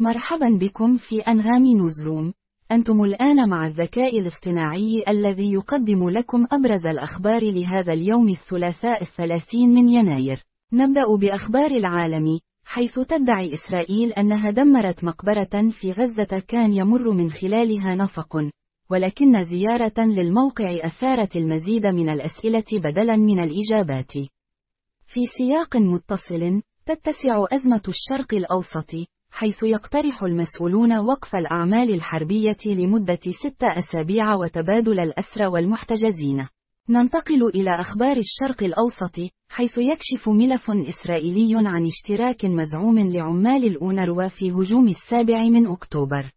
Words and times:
مرحبا 0.00 0.58
بكم 0.60 0.96
في 0.96 1.20
أنغام 1.20 1.66
نوزروم. 1.66 2.32
أنتم 2.72 3.02
الآن 3.02 3.48
مع 3.48 3.66
الذكاء 3.66 4.18
الاصطناعي 4.18 5.04
الذي 5.08 5.52
يقدم 5.52 6.08
لكم 6.08 6.46
أبرز 6.52 6.86
الأخبار 6.86 7.44
لهذا 7.44 7.92
اليوم 7.92 8.28
الثلاثاء 8.28 9.02
الثلاثين 9.02 9.74
من 9.74 9.88
يناير. 9.88 10.44
نبدأ 10.72 11.16
بأخبار 11.20 11.70
العالم، 11.70 12.40
حيث 12.64 12.98
تدعي 12.98 13.54
إسرائيل 13.54 14.12
أنها 14.12 14.50
دمرت 14.50 15.04
مقبرة 15.04 15.70
في 15.80 15.92
غزة 15.92 16.42
كان 16.48 16.72
يمر 16.72 17.10
من 17.12 17.30
خلالها 17.30 17.94
نفق، 17.94 18.50
ولكن 18.90 19.44
زيارة 19.44 20.04
للموقع 20.04 20.76
أثارت 20.82 21.36
المزيد 21.36 21.86
من 21.86 22.08
الأسئلة 22.08 22.64
بدلا 22.72 23.16
من 23.16 23.40
الإجابات. 23.40 24.12
في 25.06 25.20
سياق 25.38 25.76
متصل، 25.76 26.62
تتسع 26.86 27.46
أزمة 27.52 27.82
الشرق 27.88 28.34
الأوسط، 28.34 28.90
حيث 29.36 29.62
يقترح 29.62 30.22
المسؤولون 30.22 30.98
وقف 30.98 31.36
الأعمال 31.36 31.94
الحربية 31.94 32.56
لمدة 32.66 33.20
ست 33.44 33.64
أسابيع 33.64 34.34
وتبادل 34.34 35.00
الأسرى 35.00 35.46
والمحتجزين. 35.46 36.46
ننتقل 36.88 37.46
إلى 37.54 37.70
أخبار 37.70 38.16
الشرق 38.16 38.62
الأوسط، 38.62 39.16
حيث 39.48 39.78
يكشف 39.78 40.28
ملف 40.28 40.70
إسرائيلي 40.70 41.68
عن 41.68 41.86
اشتراك 41.86 42.44
مزعوم 42.44 42.98
لعمال 42.98 43.64
الأونروا 43.64 44.28
في 44.28 44.50
هجوم 44.50 44.88
السابع 44.88 45.42
من 45.42 45.66
أكتوبر. 45.66 46.32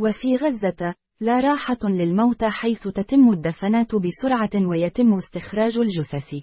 وفي 0.00 0.36
غزة، 0.36 0.94
لا 1.20 1.40
راحة 1.40 1.78
للموتى 1.84 2.50
حيث 2.50 2.82
تتم 2.82 3.32
الدفنات 3.32 3.94
بسرعة 3.94 4.68
ويتم 4.68 5.14
استخراج 5.14 5.78
الجثث. 5.78 6.34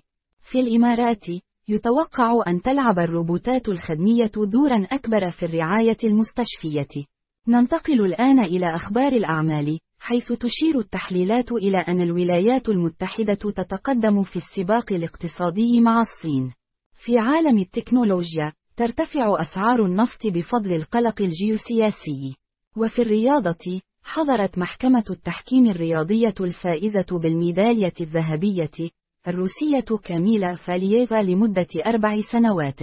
في 0.52 0.60
الإمارات، 0.60 1.26
يتوقع 1.68 2.44
أن 2.48 2.62
تلعب 2.62 2.99
الروبوتات 2.99 3.70
الخدمية 3.70 4.32
دورا 4.35 4.88
أكبر 4.91 5.32
في 5.32 5.46
الرعاية 5.46 5.98
المستشفية. 6.04 7.05
ننتقل 7.48 8.05
الآن 8.05 8.40
إلى 8.40 8.76
أخبار 8.76 9.12
الأعمال، 9.12 9.80
حيث 9.99 10.32
تشير 10.32 10.80
التحليلات 10.80 11.52
إلى 11.52 11.77
أن 11.77 12.02
الولايات 12.02 12.70
المتحدة 12.70 13.34
تتقدم 13.34 14.24
في 14.24 14.36
السباق 14.36 14.93
الاقتصادي 14.93 15.82
مع 15.82 16.02
الصين. 16.02 16.54
في 16.93 17.18
عالم 17.18 17.60
التكنولوجيا، 17.60 18.54
ترتفع 18.77 19.41
أسعار 19.41 19.86
النفط 19.86 20.27
بفضل 20.27 20.74
القلق 20.74 21.21
الجيوسياسي. 21.21 22.36
وفي 22.77 23.02
الرياضة، 23.02 23.82
حظرت 24.04 24.58
محكمة 24.58 25.04
التحكيم 25.10 25.66
الرياضية 25.66 26.36
الفائزة 26.41 27.20
بالميدالية 27.20 27.93
الذهبية، 28.02 28.90
الروسية 29.27 29.98
كاميلا 30.04 30.55
فالييفا 30.55 31.23
لمدة 31.23 31.68
أربع 31.85 32.21
سنوات. 32.31 32.79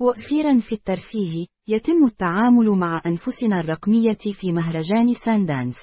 وأخيرا 0.00 0.60
في 0.60 0.72
الترفيه، 0.72 1.46
يتم 1.68 2.04
التعامل 2.06 2.70
مع 2.70 3.02
أنفسنا 3.06 3.60
الرقمية 3.60 4.18
في 4.40 4.52
مهرجان 4.52 5.14
ساندانس. 5.24 5.76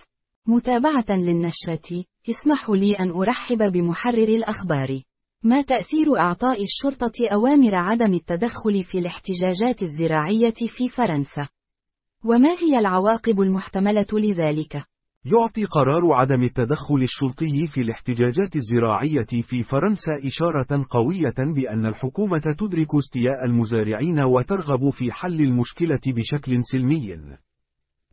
متابعة 0.47 1.05
للنشرة، 1.09 2.03
اسمحوا 2.29 2.75
لي 2.75 2.93
أن 2.93 3.11
أرحب 3.11 3.71
بمحرر 3.71 4.27
الأخبار. 4.27 5.01
ما 5.43 5.61
تأثير 5.61 6.19
إعطاء 6.19 6.63
الشرطة 6.63 7.27
أوامر 7.33 7.75
عدم 7.75 8.13
التدخل 8.13 8.83
في 8.83 8.99
الاحتجاجات 8.99 9.81
الزراعية 9.81 10.53
في 10.67 10.89
فرنسا؟ 10.89 11.47
وما 12.25 12.55
هي 12.59 12.79
العواقب 12.79 13.41
المحتملة 13.41 14.07
لذلك؟ 14.13 14.83
يعطي 15.25 15.65
قرار 15.65 16.13
عدم 16.13 16.43
التدخل 16.43 17.01
الشرطي 17.01 17.67
في 17.67 17.81
الاحتجاجات 17.81 18.55
الزراعية 18.55 19.43
في 19.43 19.63
فرنسا 19.63 20.27
إشارة 20.27 20.85
قوية 20.89 21.35
بأن 21.55 21.85
الحكومة 21.85 22.55
تدرك 22.59 22.95
استياء 22.95 23.45
المزارعين 23.45 24.19
وترغب 24.21 24.89
في 24.89 25.11
حل 25.11 25.41
المشكلة 25.41 26.01
بشكل 26.07 26.61
سلمي. 26.71 27.19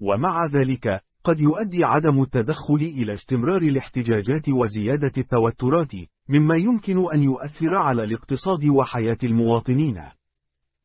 ومع 0.00 0.40
ذلك، 0.46 1.00
قد 1.24 1.40
يؤدي 1.40 1.84
عدم 1.84 2.22
التدخل 2.22 2.74
إلى 2.74 3.14
استمرار 3.14 3.62
الاحتجاجات 3.62 4.48
وزيادة 4.48 5.12
التوترات، 5.18 5.92
مما 6.28 6.56
يمكن 6.56 7.04
أن 7.14 7.22
يؤثر 7.22 7.74
على 7.74 8.04
الاقتصاد 8.04 8.64
وحياة 8.64 9.18
المواطنين. 9.24 10.00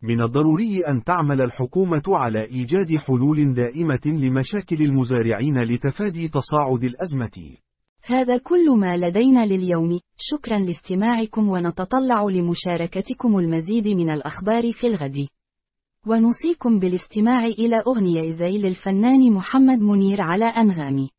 من 0.02 0.22
الضروري 0.22 0.80
أن 0.88 1.04
تعمل 1.04 1.42
الحكومة 1.42 2.04
على 2.08 2.44
إيجاد 2.46 2.98
حلول 2.98 3.54
دائمة 3.54 4.00
لمشاكل 4.06 4.82
المزارعين 4.82 5.60
لتفادي 5.62 6.28
تصاعد 6.28 6.84
الأزمة. 6.84 7.58
هذا 8.06 8.38
كل 8.38 8.78
ما 8.80 8.98
لدينا 8.98 9.46
لليوم، 9.46 10.00
شكرا 10.18 10.60
لاستماعكم 10.60 11.50
ونتطلع 11.50 12.24
لمشاركتكم 12.24 13.40
المزيد 13.40 13.88
من 13.88 14.10
الأخبار 14.10 14.72
في 14.72 14.88
الغد. 14.88 15.28
ونوصيكم 16.08 16.80
بالاستماع 16.80 17.46
إلى 17.46 17.84
أغنية 17.88 18.30
إزاي 18.30 18.58
للفنان 18.58 19.32
محمد 19.32 19.80
منير 19.80 20.22
على 20.22 20.46
أنغامي. 20.46 21.10